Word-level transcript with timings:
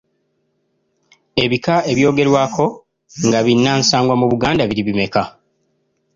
Ebika 1.43 1.75
ebyogerwako 1.91 2.65
nga 3.27 3.39
binnansangwa 3.45 4.15
mu 4.21 4.25
Buganda 4.31 4.63
biri 4.69 4.81
bimeka? 4.87 5.23